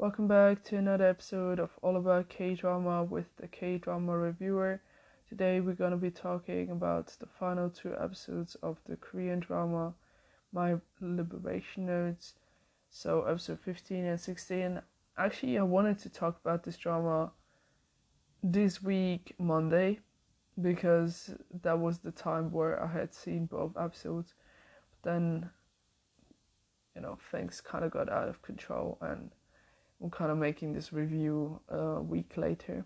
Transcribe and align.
Welcome 0.00 0.28
back 0.28 0.62
to 0.66 0.76
another 0.76 1.08
episode 1.08 1.58
of 1.58 1.70
All 1.82 1.96
About 1.96 2.28
K 2.28 2.54
Drama 2.54 3.02
with 3.02 3.26
the 3.36 3.48
K 3.48 3.78
Drama 3.78 4.16
Reviewer. 4.16 4.80
Today 5.28 5.58
we're 5.58 5.74
going 5.74 5.90
to 5.90 5.96
be 5.96 6.12
talking 6.12 6.70
about 6.70 7.08
the 7.18 7.26
final 7.26 7.68
two 7.68 7.96
episodes 8.00 8.54
of 8.62 8.78
the 8.86 8.94
Korean 8.94 9.40
drama 9.40 9.94
My 10.52 10.76
Liberation 11.00 11.86
Notes. 11.86 12.34
So, 12.88 13.22
episode 13.22 13.58
15 13.58 14.04
and 14.04 14.20
16. 14.20 14.80
Actually, 15.16 15.58
I 15.58 15.64
wanted 15.64 15.98
to 15.98 16.08
talk 16.08 16.38
about 16.44 16.62
this 16.62 16.76
drama 16.76 17.32
this 18.40 18.80
week, 18.80 19.34
Monday, 19.36 19.98
because 20.62 21.34
that 21.62 21.80
was 21.80 21.98
the 21.98 22.12
time 22.12 22.52
where 22.52 22.80
I 22.80 22.86
had 22.86 23.12
seen 23.12 23.46
both 23.46 23.76
episodes. 23.76 24.34
But 24.92 25.10
then, 25.10 25.50
you 26.94 27.02
know, 27.02 27.18
things 27.32 27.60
kind 27.60 27.84
of 27.84 27.90
got 27.90 28.08
out 28.08 28.28
of 28.28 28.42
control 28.42 28.96
and 29.00 29.32
I'm 30.02 30.10
kind 30.10 30.30
of 30.30 30.38
making 30.38 30.72
this 30.72 30.92
review 30.92 31.60
a 31.68 32.00
week 32.00 32.36
later. 32.36 32.84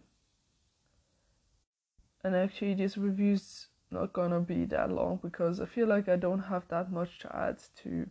And 2.24 2.34
actually, 2.34 2.74
this 2.74 2.96
review's 2.96 3.66
not 3.90 4.12
gonna 4.12 4.40
be 4.40 4.64
that 4.66 4.90
long 4.90 5.18
because 5.22 5.60
I 5.60 5.66
feel 5.66 5.86
like 5.86 6.08
I 6.08 6.16
don't 6.16 6.44
have 6.44 6.66
that 6.68 6.90
much 6.90 7.18
to 7.20 7.36
add 7.36 7.58
to 7.82 8.08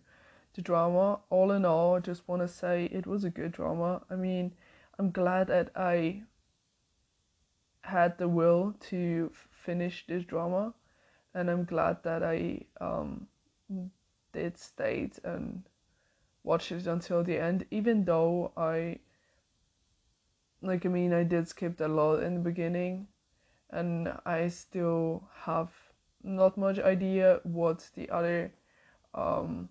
the 0.53 0.61
drama. 0.61 1.19
All 1.29 1.51
in 1.51 1.65
all, 1.65 1.95
I 1.95 1.99
just 1.99 2.27
want 2.27 2.41
to 2.41 2.47
say 2.47 2.85
it 2.85 3.07
was 3.07 3.23
a 3.23 3.29
good 3.29 3.53
drama. 3.53 4.01
I 4.09 4.15
mean, 4.15 4.53
I'm 4.99 5.11
glad 5.11 5.47
that 5.47 5.71
I 5.75 6.23
had 7.81 8.17
the 8.17 8.27
will 8.27 8.75
to 8.89 9.31
finish 9.49 10.05
this 10.07 10.23
drama, 10.23 10.73
and 11.33 11.49
I'm 11.49 11.65
glad 11.65 12.03
that 12.03 12.23
I 12.23 12.65
um, 12.79 13.27
did 14.33 14.57
stay 14.57 15.09
and 15.23 15.63
watch 16.43 16.71
it 16.71 16.87
until 16.87 17.23
the 17.23 17.37
end, 17.37 17.65
even 17.71 18.05
though 18.05 18.51
I 18.57 18.99
like 20.61 20.85
I 20.85 20.89
mean 20.89 21.13
I 21.13 21.23
did 21.23 21.47
skip 21.47 21.79
a 21.81 21.87
lot 21.87 22.23
in 22.23 22.35
the 22.35 22.39
beginning 22.39 23.07
and 23.69 24.13
I 24.25 24.47
still 24.49 25.27
have 25.45 25.71
not 26.23 26.57
much 26.57 26.79
idea 26.79 27.39
what 27.43 27.89
the 27.95 28.09
other 28.09 28.51
um, 29.13 29.69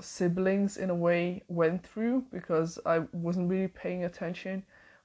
siblings 0.00 0.76
in 0.76 0.90
a 0.90 0.94
way 0.94 1.42
went 1.48 1.84
through 1.84 2.24
because 2.32 2.78
I 2.86 3.00
wasn't 3.12 3.50
really 3.50 3.68
paying 3.68 4.04
attention. 4.04 4.64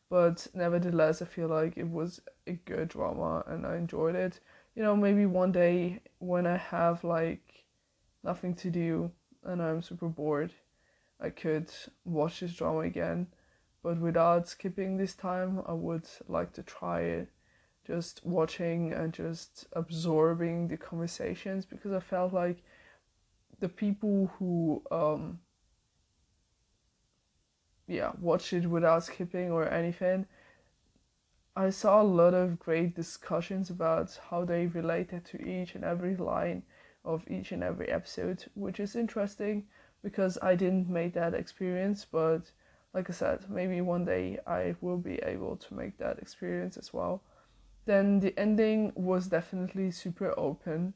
But 0.10 0.48
nevertheless 0.54 1.22
I 1.22 1.26
feel 1.26 1.48
like 1.48 1.78
it 1.78 1.90
was 1.90 2.22
a 2.48 2.54
good 2.54 2.90
drama 2.90 3.44
and 3.48 3.66
I 3.66 3.78
enjoyed 3.78 4.16
it. 4.16 4.40
You 4.76 4.84
know 4.84 4.96
maybe 4.96 5.26
one 5.26 5.52
day 5.52 6.02
when 6.20 6.46
I 6.46 6.58
have 6.58 7.04
like 7.04 7.66
nothing 8.24 8.54
to 8.56 8.70
do 8.70 9.12
and 9.44 9.62
I'm 9.62 9.82
super 9.82 10.08
bored, 10.08 10.52
I 11.20 11.30
could 11.30 11.72
watch 12.06 12.40
this 12.40 12.54
drama 12.54 12.80
again. 12.80 13.28
But 13.84 14.00
without 14.00 14.48
skipping 14.48 14.98
this 14.98 15.16
time, 15.16 15.64
I 15.66 15.74
would 15.74 16.08
like 16.28 16.54
to 16.54 16.64
try 16.64 17.02
it 17.02 17.30
just 17.86 18.26
watching 18.26 18.94
and 18.94 19.12
just 19.12 19.68
absorbing 19.74 20.68
the 20.68 20.78
conversations 20.78 21.66
because 21.66 21.92
I 21.92 22.00
felt 22.00 22.34
like 22.34 22.58
the 23.60 23.70
people 23.70 24.32
who 24.38 24.82
um 24.92 25.40
yeah 27.88 28.12
watch 28.20 28.54
it 28.54 28.66
without 28.66 29.04
skipping 29.04 29.52
or 29.52 29.68
anything 29.70 30.26
I 31.56 31.70
saw 31.70 32.02
a 32.02 32.04
lot 32.04 32.34
of 32.34 32.60
great 32.60 32.96
discussions 32.96 33.70
about 33.70 34.18
how 34.30 34.46
they 34.46 34.68
related 34.68 35.26
to 35.26 35.42
each 35.42 35.76
and 35.76 35.84
every 35.84 36.16
line 36.16 36.64
of 37.04 37.24
each 37.30 37.52
and 37.52 37.64
every 37.64 37.90
episode, 37.90 38.46
which 38.56 38.80
is 38.80 38.96
interesting 38.96 39.66
because 40.04 40.38
I 40.42 40.56
didn't 40.56 40.90
make 40.90 41.14
that 41.14 41.34
experience, 41.34 42.06
but 42.06 42.52
like 42.94 43.10
I 43.10 43.14
said, 43.14 43.50
maybe 43.50 43.82
one 43.82 44.06
day 44.06 44.40
I 44.46 44.76
will 44.82 44.98
be 44.98 45.16
able 45.24 45.56
to 45.58 45.74
make 45.74 45.98
that 45.98 46.20
experience 46.20 46.78
as 46.78 46.94
well. 46.94 47.24
Then 47.86 48.20
the 48.20 48.38
ending 48.38 48.92
was 48.96 49.28
definitely 49.28 49.92
super 49.92 50.34
open, 50.38 50.94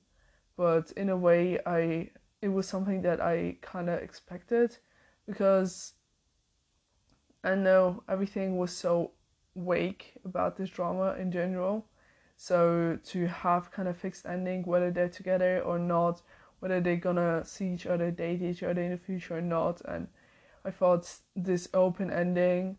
but 0.57 0.91
in 0.91 1.09
a 1.09 1.17
way 1.17 1.59
I 1.65 2.11
it 2.41 2.49
was 2.49 2.67
something 2.67 3.01
that 3.01 3.21
I 3.21 3.57
kind 3.61 3.89
of 3.89 4.01
expected 4.01 4.77
because 5.25 5.93
I 7.43 7.55
know 7.55 8.03
everything 8.07 8.57
was 8.57 8.71
so 8.71 9.11
vague 9.55 10.03
about 10.25 10.57
this 10.57 10.69
drama 10.69 11.15
in 11.17 11.31
general 11.31 11.87
so 12.37 12.99
to 13.05 13.27
have 13.27 13.71
kind 13.71 13.87
of 13.87 13.97
fixed 13.97 14.25
ending, 14.25 14.63
whether 14.63 14.91
they're 14.91 15.09
together 15.09 15.61
or 15.61 15.79
not, 15.79 16.21
whether 16.59 16.81
they're 16.81 16.95
gonna 16.95 17.43
see 17.45 17.73
each 17.73 17.85
other, 17.85 18.11
date 18.11 18.41
each 18.41 18.63
other 18.63 18.81
in 18.81 18.91
the 18.91 18.97
future 18.97 19.37
or 19.37 19.41
not, 19.41 19.81
and 19.85 20.07
I 20.63 20.71
thought 20.71 21.19
this 21.35 21.69
open 21.73 22.11
ending 22.11 22.77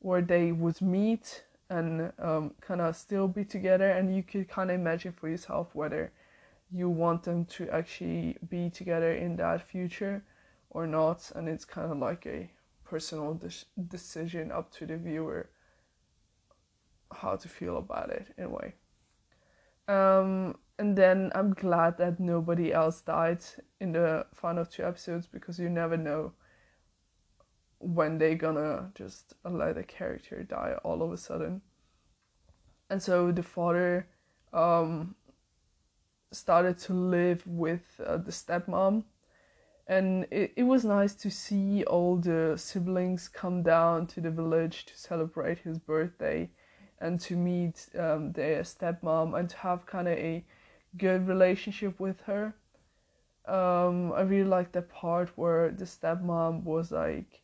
where 0.00 0.22
they 0.22 0.52
would 0.52 0.80
meet 0.80 1.44
and 1.70 2.12
um, 2.18 2.54
kind 2.60 2.80
of 2.80 2.96
still 2.96 3.28
be 3.28 3.44
together, 3.44 3.90
and 3.90 4.14
you 4.14 4.22
could 4.22 4.48
kind 4.48 4.70
of 4.70 4.74
imagine 4.74 5.12
for 5.12 5.28
yourself 5.28 5.74
whether 5.74 6.12
you 6.70 6.88
want 6.88 7.22
them 7.22 7.44
to 7.44 7.68
actually 7.70 8.36
be 8.48 8.70
together 8.70 9.12
in 9.12 9.36
that 9.36 9.62
future 9.62 10.22
or 10.70 10.86
not, 10.86 11.30
and 11.34 11.48
it's 11.48 11.64
kind 11.64 11.90
of 11.90 11.98
like 11.98 12.26
a 12.26 12.50
personal 12.84 13.34
de- 13.34 13.82
decision 13.88 14.50
up 14.50 14.72
to 14.72 14.86
the 14.86 14.96
viewer 14.96 15.48
how 17.12 17.36
to 17.36 17.48
feel 17.48 17.76
about 17.76 18.10
it 18.10 18.34
in 18.36 18.44
a 18.44 18.48
way. 18.48 18.74
Um, 19.88 20.56
and 20.78 20.96
then 20.96 21.32
I'm 21.34 21.54
glad 21.54 21.98
that 21.98 22.20
nobody 22.20 22.72
else 22.72 23.00
died 23.00 23.42
in 23.80 23.92
the 23.92 24.26
final 24.34 24.64
two 24.64 24.84
episodes 24.84 25.26
because 25.26 25.58
you 25.58 25.68
never 25.68 25.96
know 25.96 26.32
when 27.78 28.18
they're 28.18 28.34
gonna 28.34 28.90
just 28.94 29.34
let 29.44 29.78
a 29.78 29.82
character 29.82 30.42
die 30.42 30.76
all 30.84 31.02
of 31.02 31.12
a 31.12 31.16
sudden. 31.16 31.62
And 32.90 33.02
so 33.02 33.32
the 33.32 33.42
father 33.42 34.06
um, 34.52 35.14
started 36.32 36.78
to 36.78 36.92
live 36.94 37.46
with 37.46 38.00
uh, 38.04 38.18
the 38.18 38.30
stepmom, 38.30 39.04
and 39.86 40.26
it, 40.30 40.52
it 40.56 40.62
was 40.64 40.84
nice 40.84 41.14
to 41.14 41.30
see 41.30 41.84
all 41.84 42.16
the 42.16 42.54
siblings 42.56 43.28
come 43.28 43.62
down 43.62 44.06
to 44.08 44.20
the 44.20 44.30
village 44.30 44.86
to 44.86 44.98
celebrate 44.98 45.58
his 45.58 45.78
birthday 45.78 46.50
and 47.00 47.20
to 47.20 47.36
meet 47.36 47.86
um, 47.98 48.32
their 48.32 48.62
stepmom 48.62 49.38
and 49.38 49.48
to 49.50 49.56
have 49.58 49.86
kind 49.86 50.08
of 50.08 50.18
a 50.18 50.44
good 50.96 51.26
relationship 51.28 51.98
with 52.00 52.20
her. 52.22 52.54
Um, 53.46 54.12
I 54.12 54.20
really 54.22 54.48
like 54.48 54.72
the 54.72 54.82
part 54.82 55.30
where 55.36 55.70
the 55.70 55.84
stepmom 55.84 56.64
was 56.64 56.92
like, 56.92 57.42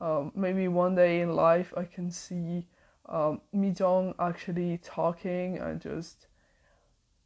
um, 0.00 0.32
maybe 0.34 0.68
one 0.68 0.94
day 0.94 1.20
in 1.20 1.34
life 1.34 1.72
I 1.76 1.84
can 1.84 2.10
see 2.10 2.66
um, 3.06 3.40
Jong 3.74 4.14
actually 4.18 4.78
talking 4.78 5.58
and 5.58 5.80
just, 5.80 6.26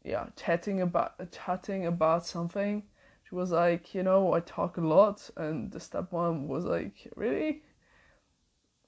yeah, 0.05 0.27
chatting 0.37 0.81
about 0.81 1.31
chatting 1.33 1.87
about 1.87 2.27
something. 2.27 2.83
She 3.29 3.35
was 3.35 3.51
like, 3.51 3.95
you 3.95 4.03
know, 4.03 4.33
I 4.33 4.41
talk 4.41 4.77
a 4.77 4.81
lot, 4.81 5.31
and 5.37 5.71
the 5.71 5.79
stepmom 5.79 6.47
was 6.49 6.65
like, 6.65 7.09
really? 7.17 7.63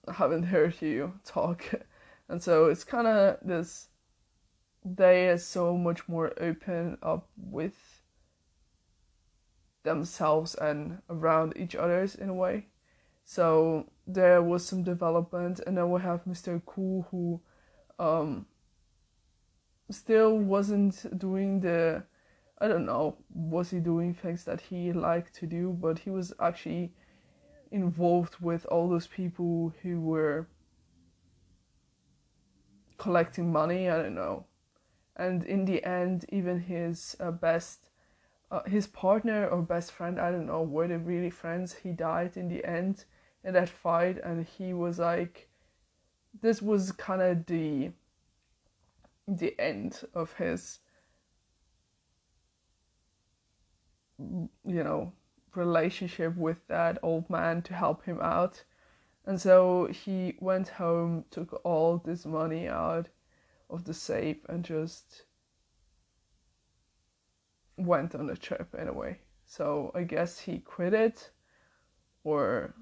I 0.07 0.13
haven't 0.13 0.45
heard 0.45 0.81
you 0.81 1.15
talk 1.25 1.65
and 2.29 2.43
so 2.43 2.67
it's 2.67 2.85
kind 2.85 3.07
of 3.07 3.39
this 3.43 3.89
they 4.85 5.29
are 5.29 5.39
so 5.39 5.77
much 5.77 6.09
more 6.09 6.33
open 6.41 6.99
up 7.03 7.29
with 7.37 8.03
themselves 9.85 10.55
and 10.57 11.01
around 11.09 11.53
each 11.57 11.77
others 11.77 12.15
in 12.17 12.29
a 12.29 12.35
way. 12.35 12.67
So 13.25 13.93
there 14.07 14.43
was 14.43 14.67
some 14.67 14.83
development 14.83 15.61
and 15.67 15.77
then 15.77 15.91
we 15.91 16.01
have 16.01 16.25
mr 16.25 16.61
cool 16.67 17.07
who 17.11 17.41
um 17.99 18.47
still 19.91 20.39
wasn't 20.39 21.19
doing 21.19 21.61
the 21.61 22.03
i 22.59 22.67
don't 22.67 22.87
know 22.87 23.17
was 23.33 23.71
he 23.71 23.79
doing 23.79 24.15
things 24.15 24.45
that 24.45 24.61
he 24.61 24.93
liked 24.93 25.35
to 25.35 25.47
do 25.47 25.77
but 25.81 25.99
he 25.99 26.11
was 26.11 26.33
actually 26.41 26.93
involved 27.71 28.37
with 28.41 28.67
all 28.67 28.89
those 28.89 29.07
people 29.07 29.73
who 29.83 30.01
were 30.01 30.47
collecting 33.03 33.51
money. 33.51 33.91
I 33.91 34.01
don't 34.01 34.15
know. 34.15 34.47
And 35.17 35.45
in 35.45 35.65
the 35.65 35.85
end, 35.85 36.25
even 36.29 36.61
his 36.61 37.17
uh, 37.19 37.33
best, 37.33 37.91
uh, 38.51 38.63
his 38.63 38.87
partner 38.87 39.49
or 39.49 39.61
best 39.61 39.91
friend, 39.93 40.21
I 40.21 40.31
don't 40.31 40.47
know, 40.47 40.63
were 40.63 40.87
they 40.87 40.97
really 40.97 41.31
friends? 41.31 41.75
He 41.83 41.91
died 41.91 42.37
in 42.37 42.49
the 42.49 42.65
end 42.65 43.05
in 43.45 43.55
that 43.55 43.69
fight, 43.69 44.19
and 44.23 44.47
he 44.47 44.73
was 44.73 45.01
like, 45.01 45.49
this 46.41 46.63
was 46.63 46.93
kind 46.93 47.21
of 47.21 47.47
the 47.47 47.91
the 49.29 49.59
end 49.59 50.03
of 50.15 50.33
his 50.35 50.81
you 54.19 54.85
know 54.85 55.13
relationship 55.55 56.37
with 56.37 56.67
that 56.69 56.99
old 57.03 57.29
man 57.31 57.63
to 57.63 57.75
help 57.75 58.05
him 58.05 58.19
out 58.21 58.65
and 59.27 59.41
so 59.41 59.87
he 59.87 60.37
went 60.41 60.69
home, 60.69 61.25
took 61.31 61.61
all 61.65 61.99
this 61.99 62.27
money 62.27 62.69
out 62.69 63.09
of 63.71 63.85
the 63.85 63.95
safe, 63.95 64.45
and 64.49 64.65
just 64.65 65.25
went 67.77 68.15
on 68.15 68.31
a 68.31 68.37
trip 68.37 68.75
in 68.79 68.89
a 68.89 68.93
way. 68.93 69.19
So 69.45 69.93
I 69.95 70.03
guess 70.03 70.39
he 70.39 70.59
quit 70.59 70.95
it, 70.95 71.31
or 72.25 72.75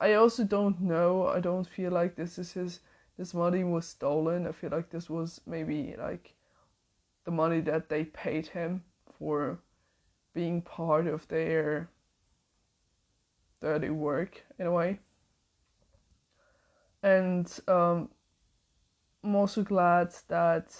I 0.00 0.14
also 0.14 0.44
don't 0.44 0.80
know. 0.80 1.26
I 1.26 1.40
don't 1.40 1.66
feel 1.66 1.92
like 1.92 2.16
this 2.16 2.38
is 2.38 2.52
his. 2.52 2.80
This 3.16 3.32
money 3.32 3.64
was 3.64 3.86
stolen. 3.86 4.46
I 4.46 4.52
feel 4.52 4.70
like 4.70 4.90
this 4.90 5.08
was 5.08 5.40
maybe 5.46 5.94
like 5.98 6.34
the 7.24 7.30
money 7.30 7.60
that 7.60 7.88
they 7.88 8.04
paid 8.04 8.46
him 8.48 8.84
for 9.18 9.58
being 10.34 10.60
part 10.60 11.06
of 11.06 11.26
their 11.28 11.88
dirty 13.62 13.88
work 13.88 14.44
in 14.58 14.66
a 14.66 14.72
way. 14.72 14.98
And 17.02 17.46
um, 17.68 18.08
I'm 19.22 19.36
also 19.36 19.62
glad 19.62 20.14
that 20.28 20.74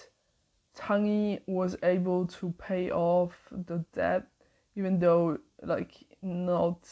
Chang-hee 0.77 1.39
was 1.47 1.75
able 1.83 2.27
to 2.27 2.53
pay 2.57 2.91
off 2.91 3.33
the 3.51 3.83
debt, 3.93 4.27
even 4.75 4.99
though 4.99 5.39
like 5.63 6.05
not 6.21 6.87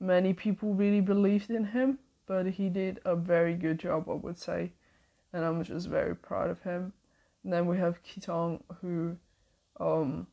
many 0.00 0.32
people 0.32 0.74
really 0.74 1.00
believed 1.00 1.50
in 1.50 1.64
him, 1.64 1.98
but 2.26 2.46
he 2.46 2.68
did 2.68 3.00
a 3.04 3.14
very 3.14 3.54
good 3.54 3.78
job, 3.78 4.08
I 4.08 4.14
would 4.14 4.38
say, 4.38 4.72
and 5.32 5.44
I'm 5.44 5.62
just 5.62 5.88
very 5.88 6.16
proud 6.16 6.50
of 6.50 6.60
him. 6.62 6.92
And 7.44 7.52
then 7.52 7.66
we 7.66 7.78
have 7.78 8.02
Ki-jeong, 8.02 8.62
who 8.80 9.16
um, 9.80 10.26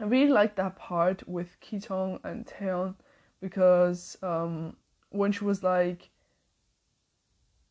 I 0.00 0.04
really 0.04 0.32
like 0.32 0.56
that 0.56 0.76
part 0.76 1.26
with 1.28 1.60
Ki-jeong 1.60 2.20
and 2.24 2.46
Tae-hoon 2.46 2.94
because 3.40 4.16
um, 4.22 4.76
when 5.10 5.32
she 5.32 5.44
was 5.44 5.62
like, 5.62 6.10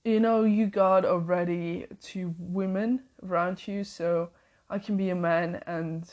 you 0.03 0.19
know, 0.19 0.43
you 0.43 0.67
got 0.67 1.05
already 1.05 1.87
two 2.01 2.35
women 2.37 3.03
around 3.23 3.67
you, 3.67 3.83
so 3.83 4.29
I 4.69 4.79
can 4.79 4.97
be 4.97 5.09
a 5.09 5.15
man, 5.15 5.61
and 5.67 6.03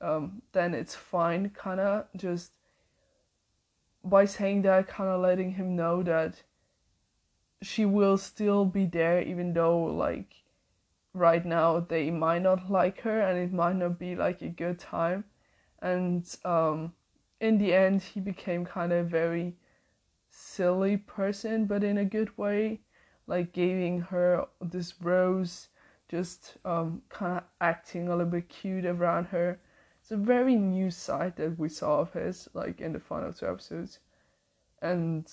um, 0.00 0.42
then 0.52 0.74
it's 0.74 0.94
fine, 0.94 1.50
kind 1.50 1.80
of 1.80 2.06
just 2.16 2.52
by 4.04 4.24
saying 4.24 4.62
that, 4.62 4.88
kind 4.88 5.10
of 5.10 5.20
letting 5.20 5.52
him 5.52 5.76
know 5.76 6.02
that 6.02 6.42
she 7.62 7.84
will 7.84 8.16
still 8.16 8.64
be 8.64 8.86
there, 8.86 9.20
even 9.22 9.52
though, 9.52 9.82
like, 9.84 10.42
right 11.14 11.44
now 11.44 11.80
they 11.80 12.10
might 12.10 12.42
not 12.42 12.70
like 12.70 13.00
her 13.00 13.20
and 13.20 13.38
it 13.38 13.52
might 13.52 13.74
not 13.74 13.98
be 13.98 14.14
like 14.14 14.40
a 14.40 14.48
good 14.48 14.78
time. 14.78 15.24
And 15.82 16.24
um, 16.44 16.92
in 17.40 17.58
the 17.58 17.74
end, 17.74 18.02
he 18.02 18.20
became 18.20 18.64
kind 18.64 18.92
of 18.92 19.08
very 19.08 19.56
silly 20.30 20.96
person, 20.96 21.66
but 21.66 21.82
in 21.82 21.98
a 21.98 22.04
good 22.04 22.36
way, 22.38 22.80
like 23.28 23.52
giving 23.52 24.00
her 24.00 24.46
this 24.60 24.94
rose, 25.00 25.68
just 26.08 26.56
um, 26.64 27.02
kind 27.08 27.38
of 27.38 27.44
acting 27.60 28.08
a 28.08 28.16
little 28.16 28.26
bit 28.26 28.48
cute 28.48 28.84
around 28.84 29.26
her 29.26 29.60
it's 30.08 30.14
a 30.14 30.16
very 30.16 30.54
new 30.54 30.90
side 30.90 31.36
that 31.36 31.58
we 31.58 31.68
saw 31.68 32.00
of 32.00 32.14
his, 32.14 32.48
like 32.54 32.80
in 32.80 32.94
the 32.94 32.98
final 32.98 33.30
two 33.30 33.46
episodes. 33.46 33.98
And 34.80 35.30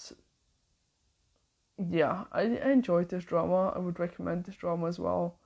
yeah, 1.78 2.26
I, 2.34 2.42
I 2.42 2.72
enjoyed 2.72 3.08
this 3.08 3.24
drama. 3.24 3.72
I 3.74 3.80
would 3.80 4.02
recommend 4.02 4.44
this 4.44 4.58
drama 4.58 4.88
as 4.88 5.00
well. 5.00 5.40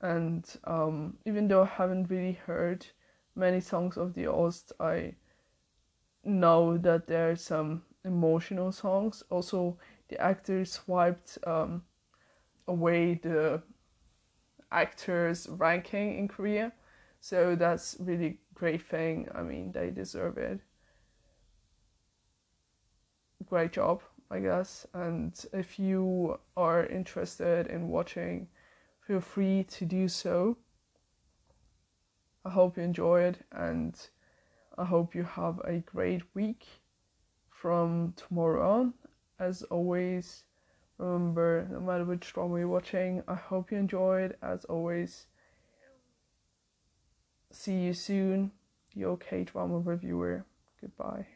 And 0.00 0.46
um, 0.64 1.18
even 1.26 1.46
though 1.46 1.64
I 1.64 1.66
haven't 1.66 2.08
really 2.08 2.32
heard 2.46 2.86
many 3.36 3.60
songs 3.60 3.98
of 3.98 4.14
the 4.14 4.28
Ost, 4.28 4.72
I 4.80 5.16
know 6.24 6.78
that 6.78 7.06
there 7.06 7.32
are 7.32 7.36
some 7.36 7.82
emotional 8.02 8.72
songs. 8.72 9.22
Also, 9.28 9.76
the 10.08 10.18
actors 10.18 10.72
swiped 10.72 11.36
um, 11.46 11.82
away 12.70 13.14
the 13.14 13.62
actors' 14.70 15.48
ranking 15.50 16.16
in 16.18 16.28
Korea, 16.28 16.72
so 17.20 17.56
that's 17.56 17.96
really 17.98 18.38
great 18.54 18.82
thing. 18.82 19.28
I 19.34 19.42
mean, 19.42 19.72
they 19.72 19.90
deserve 19.90 20.38
it. 20.38 20.60
Great 23.46 23.72
job, 23.72 24.02
I 24.30 24.38
guess. 24.38 24.86
And 24.94 25.34
if 25.52 25.78
you 25.78 26.38
are 26.56 26.86
interested 26.86 27.66
in 27.66 27.88
watching, 27.88 28.48
feel 29.06 29.20
free 29.20 29.64
to 29.64 29.84
do 29.84 30.06
so. 30.06 30.56
I 32.44 32.50
hope 32.50 32.76
you 32.76 32.84
enjoy 32.84 33.22
it 33.22 33.38
and 33.52 33.94
I 34.78 34.84
hope 34.84 35.14
you 35.14 35.24
have 35.24 35.58
a 35.64 35.78
great 35.80 36.22
week 36.34 36.66
from 37.50 38.14
tomorrow 38.16 38.80
on. 38.80 38.94
As 39.38 39.62
always, 39.64 40.44
remember 41.06 41.66
no 41.70 41.80
matter 41.80 42.04
which 42.04 42.32
drama 42.32 42.58
you're 42.58 42.68
watching, 42.68 43.22
I 43.26 43.34
hope 43.34 43.70
you 43.70 43.78
enjoyed. 43.78 44.36
As 44.42 44.64
always, 44.66 45.26
See 47.52 47.80
you 47.80 47.94
soon, 47.94 48.52
your 48.94 49.16
K 49.16 49.42
drama 49.42 49.80
reviewer. 49.80 50.44
Goodbye. 50.80 51.26